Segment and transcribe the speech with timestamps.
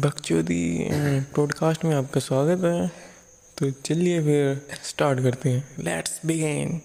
[0.00, 0.88] बकचोदी
[1.36, 2.88] पॉडकास्ट में आपका स्वागत है
[3.56, 6.80] तो चलिए फिर स्टार्ट करते हैं लेट्स बिगिन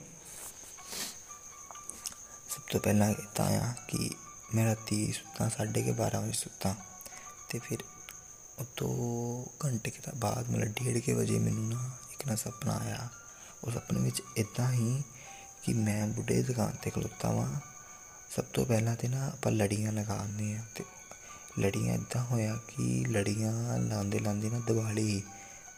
[2.49, 4.09] ਸਭ ਤੋਂ ਪਹਿਲਾਂ ਤਾਂ ਆ ਕਿ
[4.55, 6.75] ਮੈਂ ਰਾਤੀ ਸੁੱਤਾ ਸਾਢੇ ਕੇ 12 ਵਜੇ ਸੁੱਤਾ
[7.49, 7.83] ਤੇ ਫਿਰ
[8.59, 8.93] ਉਹ ਤੋਂ
[9.65, 13.07] ਘੰਟੇ ਕੁ ਤੋਂ ਬਾਅਦ ਮਤਲਬ ਡੇਢ ਕੇ ਵਜੇ ਮੈਨੂੰ ਨਾ ਇੱਕ ਨਾ ਸੁਪਨਾ ਆਇਆ
[13.63, 15.01] ਉਹ ਸੁਪਨੇ ਵਿੱਚ ਇਦਾਂ ਹੀ
[15.63, 17.49] ਕਿ ਮੈਂ ਬੁੱਢੇ ਦੀ ਦੁਕਾਨ ਤੇ ਖਲੋਤਾ ਵਾਂ
[18.35, 20.83] ਸਭ ਤੋਂ ਪਹਿਲਾਂ ਤੇ ਨਾ ਆਪਾਂ ਲੜੀਆਂ ਲਗਾਉਂਦੇ ਆ ਤੇ
[21.60, 25.22] ਲੜੀਆਂ ਇੱਦਾਂ ਹੋਇਆ ਕਿ ਲੜੀਆਂ ਲਾਉਂਦੇ ਲਾਉਂਦੇ ਨਾ ਦੀਵਾਲੀ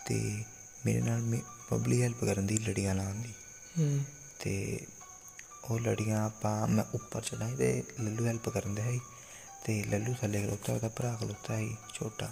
[0.06, 0.44] ਤੇ
[0.86, 1.36] ਮੇਰੇ ਨਾਲ
[1.72, 3.34] ਬਬਲੀ ਹੈਲਪ ਕਰਨ ਦੀ ਲੜੀਆਂ ਲਾਉਣ ਦੀ।
[3.78, 4.04] ਹੂੰ।
[4.38, 4.86] ਤੇ
[5.64, 8.98] ਉਹ ਲੜੀਆਂ ਆਪਾਂ ਮੈਂ ਉੱਪਰ ਚੜਾਈ ਤੇ ਲੱਲੂ ਹੈਲਪ ਕਰਨ ਦੇ ਹੈ
[9.64, 12.30] ਤੇ ਲੱਲੂ ਥੱਲੇ ਖਲੋਤਾ ਉਹਦਾ ਭਰਾ ਖਲੋਤਾ ਹੈ ਛੋਟਾ।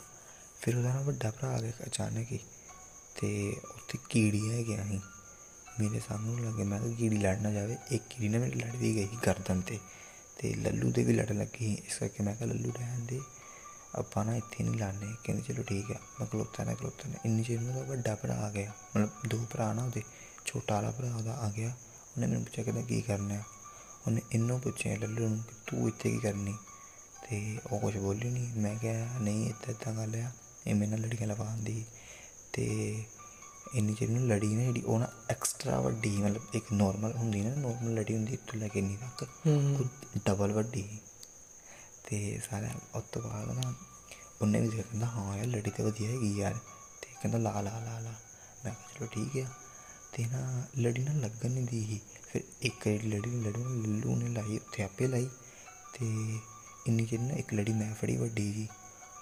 [0.60, 2.38] ਫਿਰ ਉਹਦਾ ਨਾ ਵੱਡਾ ਭਰਾ ਆ ਗਿਆ ਅਚਾਨਕ ਹੀ
[3.20, 5.00] ਤੇ ਉੱਥੇ ਕੀੜੀ ਹੈ ਗਿਆ ਸੀ।
[5.80, 9.08] ਮੇਰੇ ਸਾਹਮਣੇ ਲੱਗੇ ਮੈਂ ਕਿ ਕੀੜੀ ਲੜਨਾ ਜਾਵੇ ਇੱਕ ਕੀੜੀ ਨੇ ਮੇਰੇ ਲੜ ਵੀ ਗਈ
[9.26, 9.78] ਗਰਦਨ ਤੇ।
[10.38, 13.20] ਅਤੇ ਲੱਲੂ ਦੇ ਵੀ ਲੜਨ ਲੱਗੀ। ਸੀ। ਇਸ ਕਰਕੇ ਮੈਂ ਕਿਹਾ, ਲੱਲੂ ਰਹਿਣ ਦੇ,
[13.94, 17.44] ਆਪਾਂ ਨਾ ਇੱਥੇ ਨਹੀਂ ਲਾਣੇ ਕਹਿੰਦੇ, ਚਲੋ ਠੀਕ ਆ ਮੈਂ ਖਲੋਤਾ ਨਾ ਖਲੋਤਾ ਨਾ, ਇੰਨੀ
[17.44, 20.02] ਚਿਰ ਨੂੰ ਉਹਦਾ ਵੱਡਾ ਭਰਾ ਆ ਗਿਆ। ਮਤਲਬ ਦੋ ਭਰਾ ਨਾ ਉਹਦੇ,
[20.44, 23.42] ਛੋਟਾ ਵਾਲਾ ਭਰਾ ਉਹਦਾ ਆ ਗਿਆ। ਉਹਨੇ ਮੈਨੂੰ ਪੁੱਛਿਆ, ਕਹਿੰਦਾ, ਕੀ ਕਰਨਾ
[24.06, 26.54] ਉਹਨੇ ਇਹਨੂੰ ਪੁੱਛਿਆ ਲੱਲੂ ਨੂੰ ਕਿ, ਤੂੰ ਇੱਥੇ ਕੀ ਕਰਨੀ?
[27.28, 30.30] ਤੇ ਉਹ ਕੁਝ ਬੋਲੀ ਨਹੀਂ ਮੈਂ ਕਿਹਾ, ਨਹੀਂ ਇੱਦਾਂ ਇੱਦਾਂ ਗੱਲ ਆ।
[30.66, 31.84] ਇਹ ਮੇਰੇ ਨਾਲ ਲੜੀਆਂ ਲਵਾਉਂਦੀ
[32.52, 32.96] ਤੇ
[33.70, 37.54] ਇੰਨੀ ਚਿਰ ਨੂੰ ਲੜੀ ਨਾ ਜਿਹੜੀ ਉਹ ਨਾ ਐਕਸਟਰਾ ਵੱਡੀ ਮਤਲਬ ਇੱਕ ਨਾਰਮਲ ਹੁੰਦੀ ਨਾ
[37.56, 39.26] ਨਾਰਮਲ ਲੜੀ ਹੁੰਦੀ ਇੱਥੋਂ ਲੈ ਕੇ ਇੰਨੀ ਤੱਕ।
[39.74, 40.88] ਉਹ ਡਬਲ ਵੱਡੀ।
[42.04, 43.72] ਤੇ ਸਾਰਾ ਉਸ ਤੋਂ ਬਾਅਦ ਨਾ
[44.40, 46.54] ਉਹਨੇ ਵੀ ਕਹਿੰਦਾ ਹਾਂ ਯਾਰ ਲੜੀ ਤੇ ਵਧੀਆ ਹੈਗੀ ਯਾਰ।
[47.02, 48.14] ਤੇ ਕਹਿੰਦਾ ਲਾ ਲਾ ਲਾ ਲਾ।
[48.64, 49.48] ਮੈਂ ਕਿਹਾ ਚਲੋ ਠੀਕ ਆ।
[50.12, 50.40] ਤੇ ਨਾ
[50.78, 55.28] ਲੜੀ ਨਾ ਲੱਗਣ ਨਹੀਂ ਦੀ ਫਿਰ ਇੱਕ ਲੜੀ ਲੜੀ ਲੱਲੂ ਨੇ ਲਾਈ ਉੱਥੇ ਆਪੇ ਲਾਈ।
[55.94, 56.06] ਤੇ
[56.86, 58.66] ਇੰਨੀ ਚਿਰ ਨਾ ਇੱਕ ਲੜੀ ਮੈਂ ਫੜੀ ਵੱਡੀ ਜੀ।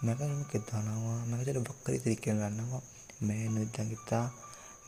[0.05, 1.17] ਮੈਂ ਕਿਹਾ ਇਹਨੂੰ ਕਿੱਦਾਂ ਲਾਵਾਂ?
[1.19, 2.81] ਮੈਂ ਕਿਹਾ ਚਲੋ ਵੱਖਰੇ ਤਰੀਕੇ ਨਾਲ ਲਾਣਾ ਵਾ।
[3.23, 4.31] ਮੈਂ ਇਹਨੂੰ ਇਦਾਂ ਕੀਤਾ,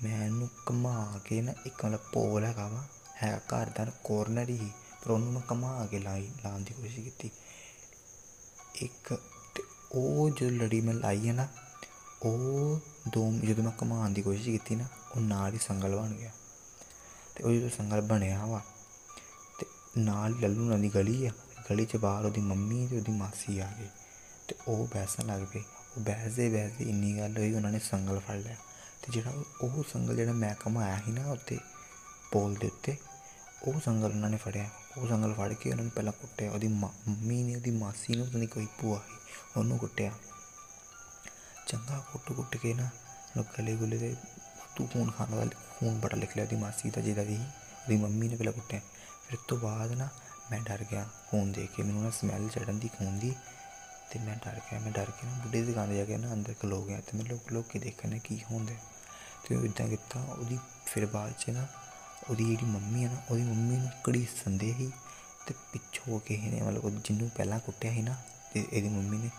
[0.03, 2.85] ਮੈਂ ਇਹਨੂੰ ਘੁਮਾ ਕੇ ਨਾ ਇੱਕ ਮਤਲਬ ਪੋਲ ਹੈਗਾ ਵਾ
[3.23, 4.70] ਹੈ ਘਰ ਦਾ ਕੋਰਨਰ ਹੀ,
[5.03, 7.31] ਪਰ ਉਹਨੂੰ ਮੈਂ ਘੁਮਾ ਕੇ ਲਾਈ, ਲਾਉਣ ਦੀ ਕੋਸ਼ਿਸ਼ ਕੀਤੀ।
[8.75, 9.20] ਇੱਕ
[9.55, 9.62] ਤੇ
[9.93, 11.48] ਉਹ ਜੋ ਲੜੀ ਮੈਂ ਲਾਈ ਹੈ ਨਾ,
[12.23, 16.31] ਉਹ ਦੋ ਜਦੋਂ ਮੈਂ ਘੁਮਾਉਣ ਦੀ ਕੋਸ਼ਿਸ਼ ਕੀਤੀ ਨਾ, ਉਹ ਨਾਲ ਹੀ ਸੰਗਲ ਬਣ ਗਿਆ।
[17.35, 18.61] ਤੇ ਉਹ ਜਦੋਂ ਸੰਗਲ ਬਣਿਆ ਵਾ,
[19.58, 19.67] ਤੇ
[19.98, 21.31] ਨਾਲ ਹੀ ਲੱਲੂ ਨਾਲ ਦੀ ਗਲੀ ਆ,
[21.70, 23.89] ਗਲੀ 'ਚ ਬਾਹਰ ਉਹਦੀ ਮੰਮੀ ਤੇ ਉਹਦੀ ਮਾਸੀ ਆ ਗਏ,
[24.48, 28.35] ਤੇ ਉਹ ਬਹਿਸਣ ਲੱਗ ਪਏ। ਉਹ ਬਹਿਸਦੇ ਬਹਿਸਦੇ ਇੰਨੀ ਗੱਲ ਹੋਈ, ਉਹਨਾਂ ਨੇ ਸੰਗਲ ਫੜ
[28.35, 28.57] ਲਿਆ।
[29.03, 31.59] ਤੇ ਜਿਹੜਾ ਉਹ- ਸੰਗਲ ਜਿਹੜਾ ਮੈਂ ਘੁਮਾਇਆ ਸੀ ਨਾ ਉੱਤੇ
[32.33, 32.97] ਪੋਲ ਦੇ ਉੱਤੇ,
[33.63, 37.11] ਉਹ ਸੰਗਲ ਉਹਨਾਂ ਨੇ ਫੜਿਆ। ਉਹ ਸੰਗਲ ਫੜ ਕੇ ਉਹਨਾਂ ਨੇ ਪਹਿਲਾਂ ਕੁੱਟਿਆ। ਉਹਦੀ ਮਾਂ-
[37.11, 39.13] ਮੰਮੀ ਨੇ, ਉਹਦੀ ਮਾਸੀ ਨੂੰ ਪਤਾ ਨਹੀਂ ਕੋਈ ਭੂਆ ਸੀ,
[39.57, 40.13] ਉਹਨੂੰ ਕੁੱਟਿਆ।
[41.67, 44.17] ਚੰਗਾ ਕੁੱਟ ਕੁੱਟ ਕੇ ਨਾ ਉਹਨੂੰ ਗਲੇ ਗੁਲੇ ਦੇ
[44.77, 45.51] ਤੂੰ ਖੂਨ ਖਾਣ ਵਾਲਾ,
[45.81, 48.81] ਖੂਨ ਬੜਾ ਲਿਖ ਲਿਆ ਉਹਦੀ ਮਾਸੀ ਦਾ, ਜਿਹਦਾ ਵੀ ਸੀ। ਉਹਦੀ ਮੰਮੀ ਨੇ ਪਹਿਲਾਂ ਕੁੱਟਿਆ।
[49.29, 50.08] ਫਿਰ ਉਸ ਤੋਂ ਬਾਅਦ ਨਾ
[50.51, 53.35] ਮੈਂ ਡਰ ਗਿਆ, ਖੂਨ ਦੇਖ ਕੇ। ਮੈਨੂੰ ਨਾ ਸਮੈਲ ਚੜਨ ਦੀ, ਖੂਨ ਦੀ
[54.08, 56.33] ਅਤੇ ਮੈਂ ਡਰ ਗਿਆ, ਮੈਂ ਡਰ ਕੇ ਨਾ ਬੁੱਢੇ ਦੀ ਦੁਕਾਨ 'ਤੇ ਜਾ ਕੇ ਨਾ
[56.33, 59.89] ਅੰਦਰ ਖਲੋ ਗਿਆ ਤੇ ਮੈਂ ਲੋਕ ਲੋਕ ਕੇ ਦੇਖਣ ਨੇ ਕੀ ਹੁੰਦਾ ਅਤੇ ਉਹ ਇੱਦਾਂ
[59.89, 61.67] ਕੀਤਾ, ਉਹਦੀ ਫਿਰ ਬਾਅਦ 'ਚ ਨਾ
[62.30, 64.91] ਉਹਦੀ ਜਿਹੜੀ ਮੰਮੀ ਹੈ ਨਾ, ਉਹਦੀ ਮੰਮੀ ਨੂੰ ਕੜੀ ਸੰਦੇ ਸੀ
[65.42, 68.17] ਅਤੇ ਪਿੱਛੋਂ ਕਿਸੇ ਨੇ ਮਤਲਬ ਜਿਹਨੂੰ ਪਹਿਲਾਂ ਕੁੱਟਿਆ ਸੀ ਨਾ,
[68.52, 69.30] ਤੇ ਇਹਦੀ ਮੰਮੀ ਨੇ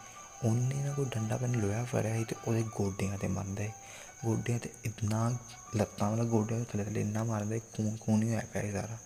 [0.45, 3.71] ਉਹਨੇ ਨਾ ਕੋਈ ਡੰਡਾ ਪੈਨ ਲੋਹਾ ਫੜਿਆ ਸੀ ਤੇ ਉਹਦੇ ਗੋਡਿਆਂ ਤੇ ਮਾਰਦਾ ਸੀ।
[4.25, 5.29] ਗੋਡਿਆਂ ਤੇ ਇੰਨਾ
[5.75, 8.71] ਲੱਤਾਂ ਵਾਲਾ ਗੋਡਿਆਂ ਦੇ ਥੱਲੇ ਥੱਲੇ ਇੰਨਾ ਮਾਰਦਾ ਸੀ ਖੂਨ ਖੂਨ ਹੀ ਹੋਇਆ ਪਿਆ ਸੀ
[8.71, 8.97] ਸਾਰਾ।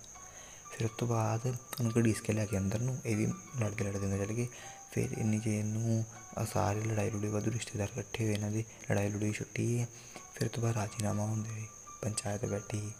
[0.74, 3.26] ਫਿਰ ਉਸ ਤੋਂ ਬਾਅਦ ਉਹਨੂੰ ਘੜੀਸ ਕੇ ਲੈ ਕੇ ਅੰਦਰ ਨੂੰ, ਇਹ ਵੀ
[3.60, 4.46] ਲੜਦੇ ਲੜਦੇ ਅੰਦਰ ਚਲੇ ਗਏ।
[4.92, 6.04] ਫਿਰ ਇੰਨੀ ਜੇ ਨੂੰ
[6.52, 9.86] ਸਾਰੇ ਲੜਾਈ ਲੜੂਈ ਵਾਧੂ ਰਿਸ਼ਤੇਦਾਰ ਇਕੱਠੇ ਹੋਏ ਇਹਨਾਂ ਦੀ, ਲੜਾਈ ਲੜੂਈ ਛੁੱਟੀ
[10.34, 11.66] ਫਿਰ ਉਸ ਤੋਂ ਬਾਅਦ ਰਾਜੀਨਾਮਾ ਹੁੰਦੇ ਹੋਏ
[12.02, 12.90] ਪੰਚਾਇਤ ਬੈਠੀ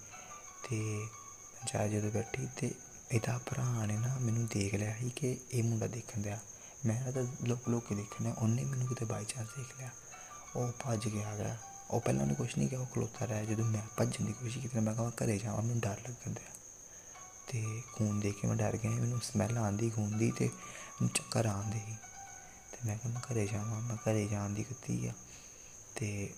[0.68, 0.80] ਤੇ
[1.54, 2.70] ਪੰਚਾਇਤ ਜਦੋਂ ਬੈਠੀ ਤੇ
[3.12, 6.38] ਇਹਦਾ ਭਰਾ ਨੇ ਨਾ ਮੈਨੂੰ ਦੇਖ ਲਿਆ ਸੀ ਕਿ ਇਹ ਮੁੰਡਾ ਦੇਖਣ ਦਿਆ।
[6.86, 9.90] ਮੈਂ ਨਾ ਤਾਂ ਲੋਕ ਲੋਕ ਕੇ ਦੇਖਣਾ, ਉਹਨੇ ਮੈਨੂੰ ਕਿਤੇ ਬਾਈ ਚਾਂਸ ਦੇਖ ਲਿਆ।
[10.56, 11.56] ਉਹ ਭੱਜ ਕੇ ਆ ਗਿਆ।
[11.90, 14.80] ਉਹ ਪਹਿਲਾਂ ਉਹਨੇ ਕੁਛ ਨਹੀਂ ਕਿਹਾ, ਉਹ ਖਲੋਤਾ ਰਿਹਾ। ਜਦੋਂ ਮੈਂ ਭੱਜਣ ਦੀ ਕੋਸ਼ਿਸ਼ ਕੀਤੀ,
[14.80, 16.53] ਮੈਂ ਕਿਹਾ ਮੈਂ ਘਰੇ ਜਾਵਾਂ, ਮੈਨੂੰ ਡਰ ਲੱਗਣ ਦਿਆ।
[17.49, 21.47] ਤੇ ਖੂਨ ਦੇਖ ਕੇ ਮੈਂ ਡਰ ਗਿਆ ਮੈਨੂੰ ਸਮੈਲ ਆਉਂਦੀ ਖੂਨ ਦੀ ਤੇ ਮੈਨੂੰ ਚੱਕਰ
[21.47, 21.97] ਆਉਂਦੇ ਸੀ।
[22.72, 25.12] ਤੇ ਮੈਂ ਕਿਹਾ ਮੈਂ ਘਰੇ ਜਾਵਾਂ, ਮੈਂ ਘਰੇ ਜਾਣ ਦੀ ਕੀਤੀ ਆ।
[25.97, 26.34] ਤੇ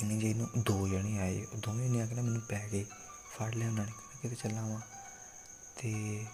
[0.00, 2.84] ਇੰਨੀ ਜੇ ਨੂੰ ਦੋ ਜਣੇ ਆਏ, ਉਹ ਦੋਵੇਂ ਨੇ ਆ ਕੇ ਨਾ ਮੈਨੂੰ ਪੈ ਗਏ,
[3.38, 4.80] ਫੜ ਲਿਆ ਉਹਨਾਂ ਨੇ ਕਹਿੰਦਾ ਕਿਤੇ ਚੱਲਾਂ ਵਾਂ।
[5.76, 6.26] ਤੇ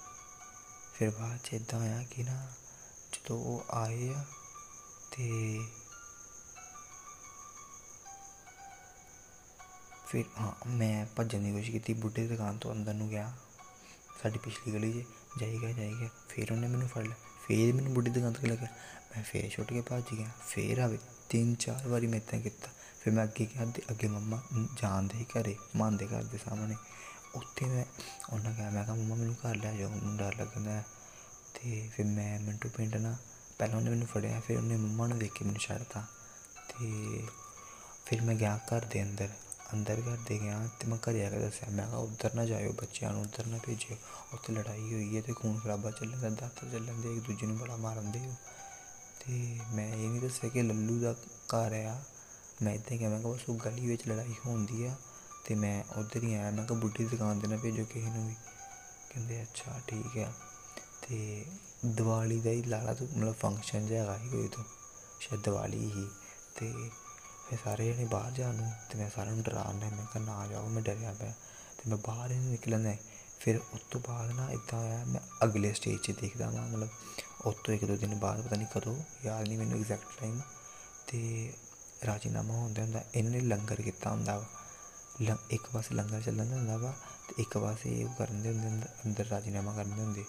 [0.95, 2.53] ਫਿਰ ਬਾਅਦ ਚ ਇਦਾਂ ਆਇਆ ਕਿ ਨਾ
[3.13, 4.25] ਜਦੋਂ ਉਹ ਆਏ ਆ,
[5.11, 5.59] ਤੇ
[10.07, 13.33] ਫਿਰ ਹਾਂ, ਮੈਂ ਭੱਜਣ ਦੀ ਕੋਸ਼ਿਸ਼ ਕੀਤੀ, ਬੁੱਢੇ ਦੀ ਦੁਕਾਨ ਤੋਂ ਅੰਦਰ ਨੂੰ ਗਿਆ।
[14.23, 15.07] ਸਾਡੀ ਪਿਛਲੀ ਗਲੀ 'ਚ
[15.41, 17.15] ਜਾਈ ਗਿਆ ਜਾਈ ਗਿਆ, ਫਿਰ ਉਹਨੇ ਮੈਨੂੰ ਫੜ ਲਿਆ।
[17.47, 18.69] ਫਿਰ ਮੈਨੂੰ ਬੁੱਢੀ ਦੁਕਾਨ ਤੋਂ ਲੈ ਗਿਆ
[19.17, 22.69] ਮੈਂ ਫੇਰ ਛੁੱਟ ਕੇ ਭੱਜ ਗਿਆ। ਫੇਰ ਆਵੇ, ਤਿੰਨ ਚਾਰ ਵਾਰੀ ਮੈਂ ਇੱਦਾਂ ਕੀਤਾ।
[23.01, 24.43] ਫਿਰ ਮੈਂ ਅੱਗੇ ਗਿਆ ਤੇ ਅੱਗੇ ਮੰਮਾ
[24.77, 26.77] ਜਾਣਦੇ ਹੀ ਘਰੇ, ਮਾਨ ਦੇ ਘਰ ਦੇ ਸਾਹਮਣੇ।
[27.35, 27.85] ਉੱਥੇ ਮੈਂ
[28.33, 30.85] ਉਹਨਾਂ ਕਿਹਾ, ਮੈਂ ਕਿਹਾ, ਮੰਮਾ, ਮੈਨੂੰ ਘਰ ਲੈ ਜਾਓ, ਮੈਨੂੰ ਡਰ ਲੱਗਦਾ ਹੈ।
[31.55, 33.17] ਤੇ ਫਿਰ ਮੈਂ ਮਿੰਟੂ ਪਿੰਡ ਨਾ
[33.59, 36.07] ਪਹਿਲਾਂ ਉਹਨੇ ਮੈਨੂੰ ਫੜਿਆ, ਫਿਰ ਉਹਨੇ ਮੰਮਾ ਨੂੰ ਦੇਖ ਕੇ ਮੈਨੂੰ ਛੱਡਤਾ।
[36.69, 37.23] ਤੇ
[38.07, 39.29] ਫਿਰ ਮੈਂ ਗਿਆ ਘਰ ਦੇ ਅੰਦਰ।
[39.75, 42.73] ਅੰਦਰ ਘਰ ਦੇ ਗਿਆ ਤੇ ਮੈਂ ਘਰੇ ਆ ਕੇ ਦੱਸਿਆ, ਮੈਂ ਕਿਹਾ ਉੱਧਰ ਨਾ ਜਾਇਓ
[42.73, 43.97] ਬੱਚਿਆਂ ਨੂੰ, ਉੱਧਰ ਨਾ ਭੇਜਿਓ।
[44.35, 47.59] ਉੱਥੇ ਲੜਾਈ ਹੋਈ ਹੈ ਤੇ ਖੂਨ ਖਰਾਬਾ ਚੱਲਣ ਦਾ, ਦਾਤਰ ਚੱਲਣ ਦੇ, ਇੱਕ ਦੂਜੇ ਨੂੰ
[47.59, 48.35] ਬੜਾ ਮਾਰਨ ਦੇ। ਹੋ
[49.21, 51.13] ਤੇ ਮੈਂ ਇਹ ਨਹੀਂ ਦੱਸਿਆ ਕਿ ਲੱਲੂ ਦਾ
[51.49, 52.03] ਘਰ ਆ।
[52.63, 54.95] ਮੈਂ ਇੱਦਾਂ ਹੀ ਕਿਹਾ, ਮੈਂ ਕਿਹਾ ਬਸ ਉਹ ਗਲੀ ਵਿੱਚ ਲੜਾਈ ਹੁੰਦੀ ਆ
[55.45, 58.29] ਤੇ ਮੈਂ ਉੱਧਰ ਹੀ ਆਇਆ। ਮੈਂ ਕਿਹਾ ਬੁੱਢੀ ਦੀ ਦੁਕਾਨ 'ਤੇ ਨਾ ਭੇਜੋ ਕਿਸੇ ਨੂੰ
[58.29, 58.35] ਵੀ।
[59.11, 60.33] ਕਹਿੰਦੇ, ਅੱਛਾ, ਠੀਕ ਆ।
[61.09, 61.45] ਤੇ
[61.87, 64.65] ਦੀਵਾਲੀ ਦਾ ਹੀ ਲਾਲਾ ਤੋਂ, ਮਤਲਬ ਫੰਕਸ਼ਨ ਜਿਹਾ ਹੈਗਾ ਸੀ ਕੋਈ ਤੋਂ
[65.21, 66.09] ਸ਼ਾਇਦ ਦੀਵਾਲੀ ਹੀ।
[66.57, 66.91] ਤੇ
[67.51, 70.69] ਫਿਰ ਸਾਰੇ ਜਣੇ ਬਾਹਰ ਜਾਣ ਨੂੰ ਤੇ ਮੈਂ ਸਾਰਿਆਂ ਨੂੰ ਡਰਾਉਂਦਾ ਮੈਂ ਕਿਹਾ ਨਾ ਜਾਓ,
[70.69, 71.33] ਮੈਂ ਡਰਿਆ ਪਿਆ
[71.79, 72.95] ਤੇ ਮੈਂ ਬਾਹਰ ਹੀ ਨਹੀਂ ਨਿਕਲਣਾ
[73.41, 76.89] ਫਿਰ ਉਸ ਤੋਂ ਬਾਅਦ ਨਾ ਇਦਾਂ ਹੋਇਆ, ਮੈਂ ਅਗਲੇ ਸਟੇਜ 'ਚ ਦੇਖਦਾ ਵਾਂ, ਮਤਲਬ
[77.45, 80.41] ਉਸ ਤੋਂ ਇੱਕ ਦੋ ਦਿਨ ਬਾਅਦ ਪਤਾ ਨਹੀਂ ਕਦੋਂ, ਯਾਦ ਨਹੀਂ ਮੈਨੂੰ ਐਗਜ਼ੈਕਟ ਟਾਈਮ
[81.07, 81.53] ਤੇ
[82.07, 84.45] ਰਾਜੀਨਾਮਾ ਹੁੰਦਾ ਹੁੰਦਾ, ਇਹਨਾਂ ਨੇ ਲੰਗਰ ਕੀਤਾ ਹੁੰਦਾ ਵਾ।
[85.23, 86.95] ਲ, ਇੱਕ ਪਾਸੇ ਲੰਗਰ ਚੱਲਣ ਹੁੰਦਾ ਵਾ
[87.29, 90.25] ਤੇ ਇੱਕ ਪਾਸੇ ਉਹ ਕਰਨ ਦੇ ਹੁੰਦੇ, ਅੰਦਰ- ਅੰਦਰ ਰਾਜੀਨਾਮਾ ਕਰਨ ਦੇ ਹੁੰਦੇ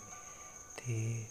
[0.77, 1.25] ਤੇ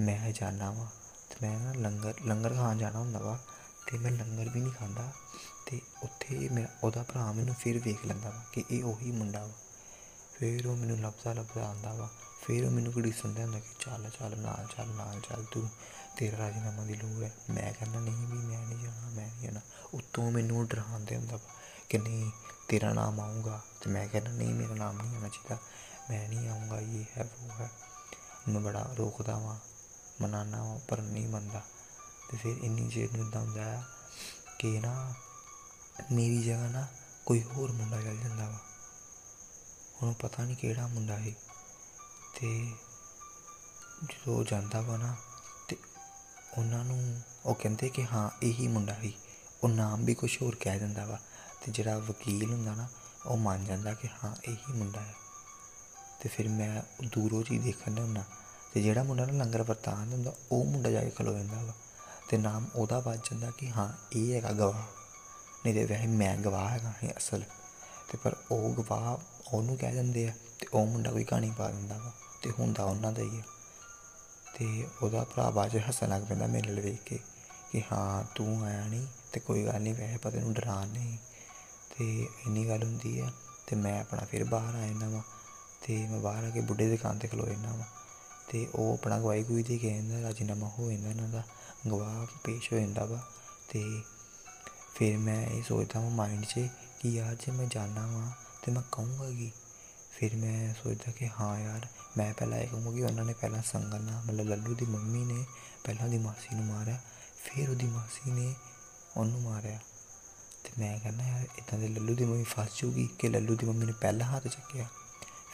[0.00, 0.86] ਮੈਂ ਜਾਣਾ ਵਾ
[1.30, 3.38] ਤੇ ਮੈਂ ਨਾ ਲੰਗਰ ਲੰਗਰ ਖਾਣ ਜਾਣਾ ਹੁੰਦਾ ਵਾ।
[3.90, 5.12] ਤੇ ਮੈਂ ਲੰਗਰ ਵੀ ਨਹੀਂ ਖਾਂਦਾ
[5.66, 9.52] ਤੇ ਉੱਥੇ ਮੇਰਾ ਉਹਦਾ ਭਰਾ ਮੈਨੂੰ ਫਿਰ ਵੇਖ ਲੈਂਦਾ ਵਾ ਕਿ ਇਹ ਉਹੀ ਮੁੰਡਾ ਵਾ।
[10.38, 12.08] ਫਿਰ ਉਹ ਮੈਨੂੰ ਲੱਭਦਾ ਲੱਭਦਾ ਆਉਂਦਾ ਵਾ।
[12.46, 15.68] ਫਿਰ ਉਹ ਮੈਨੂੰ ਕੁੜੀ ਸੁਣਦਾ ਹੁੰਦਾ ਕਿ ਚੱਲ ਚੱਲ, ਨਾਲ ਚੱਲ ਨਾਲ ਚੱਲ ਤੂੰ।
[16.16, 19.60] ਤੇਰਾ ਰਾਜੀਨਾਮਾ ਦੀ ਲੋੜ ਹੈ। ਮੈਂ ਕਹਿੰਦਾ, ਨਹੀਂ ਵੀ ਮੈਂ ਨਹੀਂ ਜਾਣਾ, ਮੈਂ ਨਹੀਂ ਜਾਣਾ।
[19.94, 21.54] ਉੱਤੋਂ ਮੈਨੂੰ ਉਹ ਡਰਾਉਂਦੇ ਹੁੰਦਾ ਵਾ
[21.88, 22.30] ਕਿ ਨਹੀਂ,
[22.68, 25.58] ਤੇਰਾ ਨਾਮ ਆਊਗਾ। ਤੇ ਮੈਂ ਕਹਿੰਦਾ, ਨਹੀਂ, ਮੇਰਾ ਨਾਮ ਨਹੀਂ ਆਉਣਾ ਚਾਹੀਦਾ।
[26.10, 27.70] ਮੈਂ ਨਹੀਂ ਆਊਂਗਾ, ਇਹ ਹੈ, ਉਹ ਹੈ।
[28.48, 29.58] ਮੈਂ ਬੜਾ ਰੋਕਦਾ ਵਾਂ
[30.20, 31.62] ਮਨਾਨਾ ਵਾਂ, ਪਰ ਨਹੀਂ ਮੰਨਦਾ।
[32.30, 33.82] ਤੇ ਫਿਰ ਇੰਨੀ ਚਿਰ ਨੂੰ ਇੱਦਾਂ ਹੁੰਦਾ ਆ
[34.58, 35.14] ਕਿ ਨਾ
[36.12, 36.86] ਮੇਰੀ ਜਗ੍ਹਾ ਨਾ
[37.26, 38.58] ਕੋਈ ਹੋਰ ਮੁੰਡਾ ਚੱਲ ਜਾਂਦਾ ਵਾ।
[40.02, 41.32] ਹੁਣ ਪਤਾ ਨਹੀਂ ਕਿਹੜਾ ਮੁੰਡਾ ਹੈ
[42.40, 42.72] ਤੇ
[44.04, 45.16] ਜਦੋਂ ਉਹ ਜਾਂਦਾ ਵਾ ਨਾ
[45.68, 45.76] ਤੇ
[46.58, 49.12] ਉਹਨਾਂ ਨੂੰ ਉਹ ਕਹਿੰਦੇ ਕਿ ਹਾਂ, ਇਹੀ ਮੁੰਡਾ ਹੀ
[49.64, 51.20] ਉਹ ਨਾਮ ਵੀ ਕੁਝ ਹੋਰ ਕਹਿ ਦਿੰਦਾ ਵਾ।
[51.64, 52.88] ਤੇ ਜਿਹੜਾ ਵਕੀਲ ਹੁੰਦਾ ਨਾ,
[53.26, 55.14] ਉਹ ਮੰਨ ਜਾਂਦਾ ਕਿ ਹਾਂ, ਇਹੀ ਮੁੰਡਾ ਹੈ
[56.20, 58.24] ਤੇ ਫਿਰ ਮੈਂ ਦੂਰੋਂ ਜੀ ਦੇਖਣ ਦਾ ਹੁੰਦਾ
[58.74, 61.72] ਤੇ ਜਿਹੜਾ ਮੁੰਡਾ ਨਾ ਲੰਗਰ ਵਰਤਾਨ ਹੁੰਦਾ ਉਹ ਮੁੰਡਾ ਜਾ ਕੇ ਖਲੋ ਜਾਂਦਾ ਵਾ।
[62.28, 64.82] ਤੇ ਨਾਮ ਉਹਦਾ ਵੱਜ ਜਾਂਦਾ ਕਿ ਹਾਂ, ਇਹ ਹੈਗਾ ਗਵਾਹ।
[65.64, 67.42] ਨਹੀਂ ਤੇ ਵੈਸੇ ਮੈਂ ਗਵਾਹ ਹੈਗਾ, ਇਹ ਅਸਲ।
[68.08, 69.16] ਤੇ ਪਰ ਉਹ ਗਵਾਹ
[69.54, 73.12] ਉਹਨੂੰ ਕਹਿ ਦਿੰਦੇ ਆ ਤੇ ਉਹ ਮੁੰਡਾ ਕੋਈ ਕਹਾਣੀ ਪਾ ਦਿੰਦਾ ਵਾ ਤੇ ਹੁੰਦਾ ਉਹਨਾਂ
[73.12, 73.42] ਦਾ ਹੀ ਆ।
[74.54, 77.18] ਤੇ ਉਹਦਾ ਭਰਾ ਬਾਅਦ 'ਚ ਹੱਸਣ ਲੱਗ ਪੈਂਦਾ ਮੇਰੇ ਵੱਲ ਵੇਖ ਕੇ
[77.72, 81.18] ਕਿ ਹਾਂ, ਤੂੰ ਆਇਆ ਨਹੀਂ ਤੇ ਕੋਈ ਗੱਲ ਨਹੀਂ ਵੈਸੇ ਪਤਾ ਨੂੰ ਡਰਾਨ ਨਹੀਂ
[81.98, 83.30] ਤੇ ਇੰਨੀ ਗੱਲ ਹੁੰਦੀ ਆ
[83.66, 85.22] ਤੇ ਮੈਂ ਆਪਣਾ ਫਿਰ ਬਾਹਰ ਆ ਜਾਂਦਾ ਵਾ
[85.86, 87.84] ਤੇ ਮੈਂ ਬਾਹਰ ਆ ਕੇ ਬੁੱਢੇ ਦੀ ਦੁਕਾਨ ਤੇ ਖਲੋ ਜਾਂਦਾ ਵਾ।
[88.48, 91.42] ਤੇ ਉਹ ਆਪਣਾ ਗਵਾਹੀ ਗੂਈ ਦੇ ਕੇ ਜਾਂਦਾ ਰਾਜੀਨਾਮਾ ਹੋ ਜਾਂਦਾ ਇਹਨਾਂ ਦਾ,
[91.88, 93.28] ਗਵਾਹ ਪੇਸ਼ ਹੋ ਜਾਂਦਾ ਵਾ।
[93.68, 94.02] ਤੇ
[94.94, 96.68] ਫਿਰ ਮੈਂ ਇਹ ਸੋਚਦਾ ਹਾਂ ਮਾਈਂਡ 'ਚ
[97.00, 98.30] ਕਿ ਯਾਰ ਜੇ ਮੈਂ ਜਾਣਾ ਵਾਂ
[98.62, 99.52] ਤੇ ਮੈਂ ਕਹੂੰਗਾ ਕੀ?
[100.18, 101.86] ਫਿਰ ਮੈਂ ਸੋਚਦਾ ਕਿ ਹਾਂ ਯਾਰ,
[102.16, 105.44] ਮੈਂ ਪਹਿਲਾਂ ਇਹ ਕਹੂੰਗਾ ਕਿ ਉਹਨਾਂ ਨੇ ਪਹਿਲਾਂ ਸੰਗਲ ਨਾਲ, ਮਤਲਬ ਲੱਲੂ ਦੀ ਮੰਮੀ ਨੇ
[105.84, 107.00] ਪਹਿਲਾਂ ਉਹਦੀ ਮਾਸੀ ਨੂੰ ਮਾਰਿਆ,
[107.44, 108.54] ਫਿਰ ਉਹਦੀ ਮਾਸੀ ਨੇ
[109.16, 109.78] ਉਹਨੂੰ ਮਾਰਿਆ।
[110.64, 113.86] ਤੇ ਮੈਂ ਕਹਿੰਦਾ ਯਾਰ ਇਦਾਂ ਦੇ ਲੱਲੂ ਦੀ ਮੰਮੀ ਫਸ ਜੂਗੀ ਕਿ ਲੱਲੂ ਦੀ ਮੰਮੀ
[113.86, 114.86] ਨੇ ਪਹਿਲਾਂ ਹੱਥ ਚੱਕਿਆ।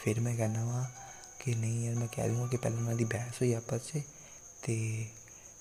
[0.03, 0.85] ਫਿਰ ਮੈਂ ਕਹਿੰਦਾ ਵਾਂ
[1.45, 4.01] ਕਿ ਨਹੀਂ ਯਾਰ ਮੈਂ ਕਹਿ ਦੂੰਗਾ ਕਿ ਪਹਿਲਾਂ ਉਹਨਾਂ ਦੀ ਬਹਿਸ ਹੋਈ ਆਪਸ 'ਚ
[4.63, 5.05] ਤੇ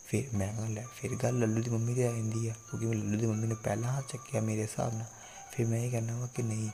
[0.06, 2.94] ਫਿਰ ਮੈਂ ਕਹਿੰਦਾ ਲੈ ਫਿਰ ਗੱਲ ਲੱਲੂ ਦੀ ਮੰਮੀ ਤੇ ਆ ਜਾਂਦੀ ਆ, ਕਿਉਂਕਿ ਮੈਂ
[2.94, 5.06] ਲੱਲੂ ਦੀ ਮੰਮੀ ਨੇ ਪਹਿਲਾਂ ਹੱਥ ਚੱਕਿਆ ਮੇਰੇ ਹਿਸਾਬ ਨਾਲ।
[5.52, 6.70] ਫਿਰ ਮੈਂ ਇਹ ਕਹਿੰਦਾ ਵਾ ਕਿ ਨਹੀਂ,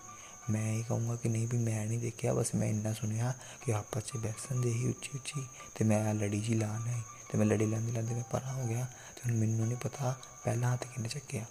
[0.50, 3.34] ਮੈਂ ਇਹ ਕਹੂੰਗਾ ਕਿ ਨਹੀਂ ਵੀ ਮੈਂ ਨਹੀਂ ਦੇਖਿਆ, ਬਸ ਮੈਂ ਇੰਨਾ ਸੁਣਿਆ
[3.64, 7.38] ਕਿ ਆਪਸ 'ਚ ਬੈਸਣ ਦੇ ਹੀ ਉੱਚੀ ਉੱਚੀ ਤੇ ਮੈਂ ਲੜੀ ਜੀ ਲਾਣ ਆਈ ਤੇ
[7.38, 8.86] ਮੈਂ ਲੜੀ ਲਾਂਦੇ ਲਾਂਦੇ ਮੈਂ ਪਰਾਂ ਹੋ ਗਿਆ
[9.16, 10.14] ਤੇ ਹੁਣ ਮੈਨੂੰ ਨਹੀਂ ਪਤਾ
[10.44, 11.44] ਪਹਿਲਾਂ ਹੱਥ ਕਿੰਨੇ ਚੱਕਿਆ।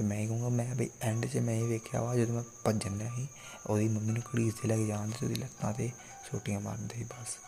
[0.00, 2.98] ਤੇ ਮੈਂ ਇਹ ਕਹੂੰਗਾ, ਮੈਂ ਵੀ ਐਂਡ 'ਚ ਮੈਂ ਇਹ ਵੇਖਿਆ ਵਾ, ਜਦੋਂ ਮੈਂ ਭੱਜਣ
[2.98, 3.28] ਡਿਆ ਸੀ,
[3.66, 5.90] ਉਹਦੀ ਮੰਮੀ ਨੂੰ ਘੜੀਸ ਤੇ ਲੈ ਕੇ ਜਾਂਦੇ ਤੇ ਉਹਦੀ ਲੱਤਾਂ ਤੇ
[6.32, 7.38] ਸੋਟੀਆਂ ਮਾਰਦੇ ਸੀ ਬਸ।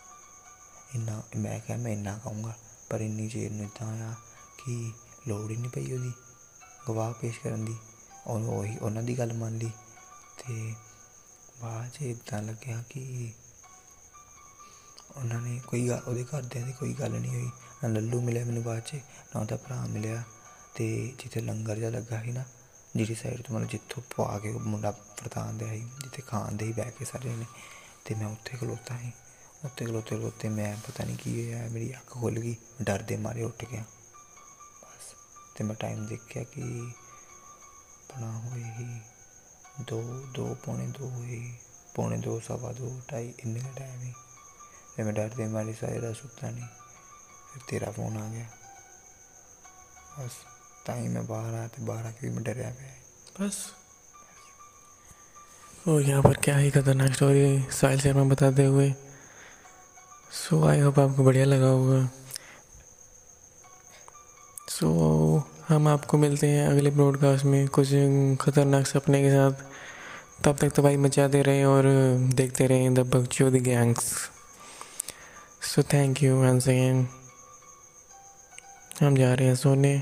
[0.95, 2.57] ਇੰਨਾ, ਮੈਂ ਕਿਹਾ ਮੈਂ ਇੰਨਾ ਕਹੂੰਗਾ,
[2.89, 4.15] ਪਰ ਇੰਨੀ ਚਿਰ ਨੂੰ ਇੱਦਾਂ ਆ
[4.57, 4.91] ਕਿ
[5.27, 6.11] ਲੋੜ ਹੀ ਨਹੀਂ ਪਈ ਉਹਦੀ,
[6.87, 7.75] ਗਵਾਹ ਪੇਸ਼ ਕਰਨ ਦੀ।
[8.27, 9.71] ਉਹਨੂੰ ਉਹੀ, ਉਹਨਾਂ ਦੀ ਗੱਲ ਮੰਨ ਲਈ
[10.37, 10.75] ਤੇ
[11.61, 13.33] ਬਾਅਦ 'ਚ ਇੱਦਾਂ ਲੱਗਿਆ ਕਿ
[15.15, 17.49] ਉਹਨਾਂ ਨੇ ਕੋਈ ਗੱਲ, ਉਹਦੇ ਘਰਦਿਆਂ ਦੀ ਕੋਈ ਗੱਲ ਨਹੀਂ ਹੋਈ।
[17.83, 20.23] ਨਾ ਲੱਲੂ ਮਿਲਿਆ ਮੈਨੂੰ ਬਾਅਦ 'ਚ, ਨਾ ਉਹਦਾ ਭਰਾ ਮਿਲਿਆ।
[20.75, 22.43] ਤੇ ਜਿੱਥੇ ਲੰਗਰ ਜਿਹਾ ਲੱਗਾ ਸੀ ਨਾ,
[22.95, 26.73] ਜਿਹੜੀ ਸਾਈਡ ਤੋਂ ਮਤਲਬ ਜਿੱਥੋਂ ਪਵਾ ਕੇ ਮੁੰਡਾ ਵਰਤਾਨ ਦਿਆ ਸੀ, ਜਿੱਥੇ ਖਾਣ ਦੇ ਹੀ
[26.73, 27.45] ਬਹਿ ਕੇ ਸਾਰੇ ਨੇ
[28.05, 29.11] ਤੇ ਮੈਂ ਉੱਥੇ ਖਲੋਤਾ ਸੀ।
[29.65, 33.17] ਉੱਥੇ ਖਲੋਤੇ ਖਲੋਤੇ ਮੈਂ ਪਤਾ ਨਹੀਂ ਕੀ ਹੋਇਆ, ਮੇਰੀ ਅੱਖ ਖੁੱਲ ਗਈ, ਮੈਂ ਡਰ ਦੇ
[33.17, 33.81] ਮਾਰੇ ਉੱਠ ਗਿਆ।
[34.83, 35.15] ਬਸ,
[35.55, 36.61] ਤੇ ਮੈਂ ਟਾਈਮ ਦੇਖਿਆ ਕਿ
[38.03, 39.01] ਆਪਣਾ ਹੋਏ ਹੀ,
[39.81, 41.53] ਦੋ ਦੋ, ਪੌਣੇ ਦੋ ਹੋਏ,
[41.95, 44.13] ਪੌਣੇ ਦੋ, ਸਵਾ ਦੋ, ਢਾਈ, ਇੰਨੇ ਦਾ ਟਾਈਮ ਹੀ।
[44.97, 46.65] ਤੇ ਮੈਂ ਡਰ ਦੇ ਮਾਰੇ ਸਾਰੇ ਦਾ ਸੁੱਤਾ ਨਹੀਂ
[47.53, 48.45] ਫਿਰ ਤੇਰਾ ਫੋਨ ਆ ਗਿਆ।
[50.19, 50.52] ਬਸ।
[50.87, 52.91] टाइम में बाहर आया तो बाहर आके भी डरा गया
[53.39, 53.57] बस।
[55.87, 58.93] और यहाँ पर क्या ही खतरनाक स्टोरी साहिल शर्मा बताते हुए।
[60.31, 62.09] सो आई होप आपको बढ़िया लगा होगा।
[64.69, 67.89] सो so, हम आपको मिलते हैं अगले ब्रॉडकास्ट में कुछ
[68.41, 69.51] खतरनाक सपने के साथ।
[70.43, 71.83] तब तक तो भाई मचाते रहें और
[72.35, 74.13] देखते रहें the Bakchodi gangs
[75.65, 77.07] so thank you once again
[79.01, 80.01] हम जा रहे हैं सोने।